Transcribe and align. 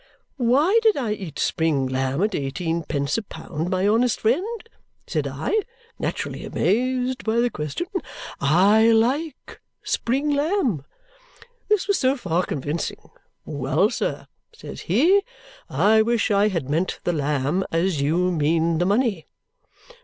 'Why 0.35 0.79
did 0.81 0.97
I 0.97 1.11
eat 1.13 1.37
spring 1.37 1.85
lamb 1.85 2.23
at 2.23 2.33
eighteen 2.33 2.81
pence 2.81 3.19
a 3.19 3.21
pound, 3.21 3.69
my 3.69 3.87
honest 3.87 4.21
friend?' 4.21 4.67
said 5.05 5.27
I, 5.27 5.55
naturally 5.99 6.43
amazed 6.43 7.23
by 7.23 7.39
the 7.39 7.51
question. 7.51 7.85
'I 8.39 8.93
like 8.93 9.61
spring 9.83 10.31
lamb!' 10.31 10.85
This 11.69 11.87
was 11.87 11.99
so 11.99 12.17
far 12.17 12.43
convincing. 12.47 13.11
'Well, 13.45 13.91
sir,' 13.91 14.25
says 14.53 14.81
he, 14.89 15.21
'I 15.69 16.01
wish 16.01 16.31
I 16.31 16.47
had 16.47 16.67
meant 16.67 16.99
the 17.03 17.13
lamb 17.13 17.63
as 17.71 18.01
you 18.01 18.31
mean 18.31 18.79
the 18.79 18.87
money!' 18.87 19.27